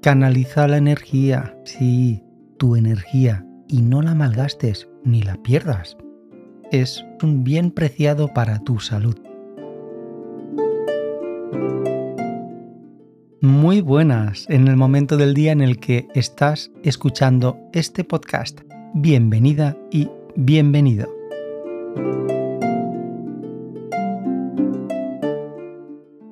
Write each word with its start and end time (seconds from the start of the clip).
Canaliza 0.00 0.68
la 0.68 0.76
energía, 0.76 1.56
sí, 1.64 2.22
tu 2.56 2.76
energía, 2.76 3.44
y 3.66 3.82
no 3.82 4.00
la 4.00 4.14
malgastes 4.14 4.88
ni 5.02 5.22
la 5.22 5.42
pierdas. 5.42 5.96
Es 6.70 7.04
un 7.20 7.42
bien 7.42 7.72
preciado 7.72 8.32
para 8.32 8.60
tu 8.60 8.78
salud. 8.78 9.18
Muy 13.40 13.80
buenas 13.80 14.46
en 14.48 14.68
el 14.68 14.76
momento 14.76 15.16
del 15.16 15.34
día 15.34 15.50
en 15.50 15.62
el 15.62 15.80
que 15.80 16.06
estás 16.14 16.70
escuchando 16.84 17.58
este 17.72 18.04
podcast. 18.04 18.60
Bienvenida 18.94 19.76
y 19.90 20.08
bienvenido. 20.36 21.08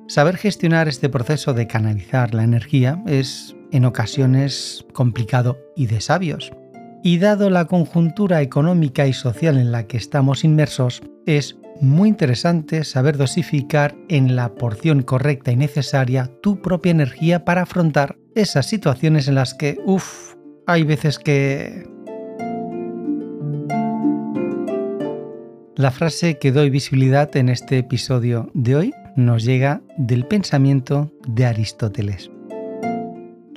Saber 0.07 0.37
gestionar 0.37 0.87
este 0.87 1.09
proceso 1.09 1.53
de 1.53 1.67
canalizar 1.67 2.33
la 2.33 2.43
energía 2.43 3.03
es 3.05 3.56
en 3.71 3.85
ocasiones 3.85 4.85
complicado 4.93 5.57
y 5.75 5.87
de 5.87 6.01
sabios. 6.01 6.51
Y 7.03 7.19
dado 7.19 7.49
la 7.49 7.65
conjuntura 7.65 8.41
económica 8.41 9.07
y 9.07 9.13
social 9.13 9.57
en 9.57 9.71
la 9.71 9.87
que 9.87 9.97
estamos 9.97 10.43
inmersos, 10.43 11.01
es 11.25 11.57
muy 11.81 12.09
interesante 12.09 12.83
saber 12.83 13.17
dosificar 13.17 13.95
en 14.09 14.35
la 14.35 14.55
porción 14.55 15.03
correcta 15.03 15.51
y 15.51 15.55
necesaria 15.55 16.31
tu 16.41 16.61
propia 16.61 16.91
energía 16.91 17.45
para 17.45 17.63
afrontar 17.63 18.17
esas 18.35 18.65
situaciones 18.65 19.27
en 19.27 19.35
las 19.35 19.53
que, 19.53 19.77
uff, 19.85 20.35
hay 20.65 20.83
veces 20.83 21.19
que... 21.19 21.87
La 25.75 25.91
frase 25.91 26.39
que 26.39 26.51
doy 26.51 26.71
visibilidad 26.71 27.35
en 27.37 27.49
este 27.49 27.77
episodio 27.77 28.49
de 28.55 28.75
hoy 28.75 28.93
nos 29.15 29.43
llega 29.43 29.81
del 29.97 30.25
pensamiento 30.25 31.11
de 31.27 31.45
Aristóteles. 31.45 32.31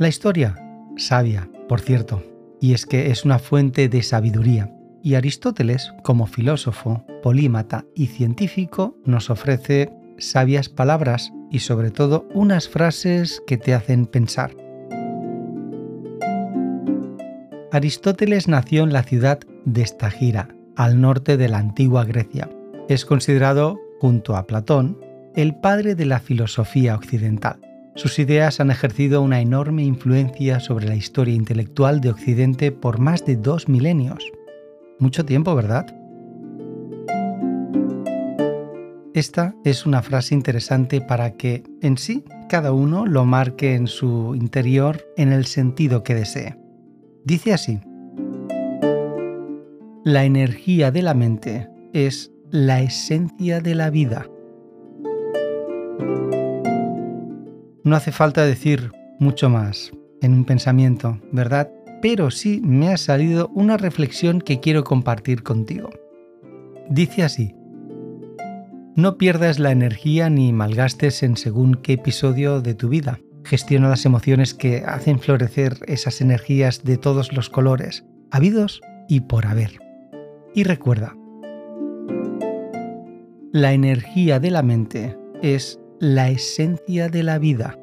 La 0.01 0.09
historia, 0.09 0.57
sabia, 0.97 1.51
por 1.69 1.83
cierto, 1.83 2.23
y 2.59 2.73
es 2.73 2.87
que 2.87 3.11
es 3.11 3.27
una 3.27 3.39
fuente 3.39 3.91
de 3.91 4.03
sabiduría, 4.03 4.75
y 5.03 5.13
Aristóteles, 5.13 5.93
como 6.03 6.27
filósofo, 6.27 7.05
polímata 7.23 7.85
y 7.95 8.07
científico, 8.07 8.97
nos 9.05 9.29
ofrece 9.29 9.93
sabias 10.17 10.71
palabras 10.71 11.35
y 11.51 11.59
sobre 11.59 11.91
todo 11.91 12.27
unas 12.33 12.67
frases 12.67 13.43
que 13.47 13.59
te 13.59 13.75
hacen 13.75 14.07
pensar. 14.07 14.57
Aristóteles 17.71 18.49
nació 18.49 18.85
en 18.85 18.95
la 18.95 19.03
ciudad 19.03 19.41
de 19.67 19.83
Estagira, 19.83 20.49
al 20.77 20.99
norte 21.03 21.37
de 21.37 21.51
la 21.51 21.59
antigua 21.59 22.07
Grecia. 22.07 22.49
Es 22.89 23.05
considerado, 23.05 23.79
junto 24.01 24.35
a 24.35 24.47
Platón, 24.47 24.99
el 25.37 25.57
padre 25.57 25.95
de 25.95 26.07
la 26.07 26.21
filosofía 26.21 26.95
occidental. 26.95 27.61
Sus 28.01 28.19
ideas 28.19 28.61
han 28.61 28.71
ejercido 28.71 29.21
una 29.21 29.43
enorme 29.43 29.85
influencia 29.85 30.59
sobre 30.59 30.89
la 30.89 30.95
historia 30.95 31.35
intelectual 31.35 32.01
de 32.01 32.09
Occidente 32.09 32.73
por 32.73 32.99
más 32.99 33.27
de 33.27 33.37
dos 33.37 33.69
milenios. 33.69 34.25
Mucho 34.99 35.27
tiempo, 35.27 35.55
¿verdad? 35.55 35.85
Esta 39.13 39.55
es 39.67 39.85
una 39.85 40.01
frase 40.01 40.35
interesante 40.35 41.03
para 41.03 41.33
que, 41.33 41.63
en 41.83 41.99
sí, 41.99 42.25
cada 42.49 42.73
uno 42.73 43.05
lo 43.05 43.27
marque 43.27 43.75
en 43.75 43.87
su 43.87 44.35
interior 44.35 45.05
en 45.19 45.35
el 45.35 45.45
sentido 45.45 46.03
que 46.03 46.15
desee. 46.15 46.57
Dice 47.27 47.53
así, 47.53 47.81
La 50.05 50.25
energía 50.25 50.91
de 50.91 51.03
la 51.03 51.13
mente 51.13 51.69
es 51.93 52.33
la 52.51 52.81
esencia 52.81 53.61
de 53.61 53.75
la 53.75 53.91
vida. 53.91 54.27
No 57.91 57.97
hace 57.97 58.13
falta 58.13 58.47
decir 58.47 58.93
mucho 59.19 59.51
más 59.51 59.91
en 60.23 60.33
un 60.33 60.45
pensamiento, 60.45 61.19
¿verdad? 61.33 61.73
Pero 62.01 62.31
sí 62.31 62.61
me 62.63 62.91
ha 62.91 62.97
salido 62.97 63.51
una 63.53 63.77
reflexión 63.79 64.41
que 64.41 64.61
quiero 64.61 64.85
compartir 64.85 65.43
contigo. 65.43 65.91
Dice 66.89 67.25
así, 67.25 67.53
no 68.95 69.19
pierdas 69.19 69.59
la 69.59 69.73
energía 69.73 70.31
ni 70.31 70.53
malgastes 70.53 71.25
en 71.25 71.37
según 71.37 71.75
qué 71.75 71.95
episodio 71.95 72.61
de 72.61 72.77
tu 72.77 72.91
vida. 72.91 73.19
Gestiona 73.43 73.89
las 73.89 74.07
emociones 74.07 74.55
que 74.55 74.85
hacen 74.87 75.19
florecer 75.19 75.79
esas 75.89 76.21
energías 76.21 76.85
de 76.85 76.97
todos 76.97 77.33
los 77.33 77.51
colores, 77.51 78.05
habidos 78.31 78.83
y 79.09 79.23
por 79.23 79.47
haber. 79.47 79.81
Y 80.55 80.63
recuerda, 80.63 81.17
la 83.51 83.73
energía 83.73 84.39
de 84.39 84.53
la 84.53 84.63
mente 84.63 85.19
es 85.43 85.80
la 86.01 86.31
esencia 86.31 87.11
de 87.11 87.23
la 87.23 87.39
vida. 87.39 87.79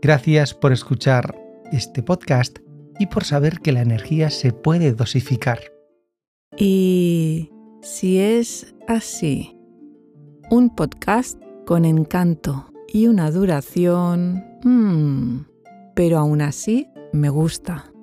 Gracias 0.00 0.54
por 0.54 0.72
escuchar 0.72 1.38
este 1.70 2.02
podcast 2.02 2.58
y 2.98 3.06
por 3.08 3.24
saber 3.24 3.60
que 3.60 3.72
la 3.72 3.82
energía 3.82 4.30
se 4.30 4.52
puede 4.54 4.94
dosificar. 4.94 5.58
Y 6.56 7.52
si 7.82 8.18
es 8.18 8.74
así, 8.88 9.54
un 10.50 10.74
podcast 10.74 11.38
con 11.66 11.84
encanto 11.84 12.72
y 12.90 13.06
una 13.06 13.30
duración... 13.30 14.44
Hmm, 14.64 15.44
pero 15.94 16.18
aún 16.18 16.40
así 16.40 16.88
me 17.12 17.28
gusta. 17.28 17.92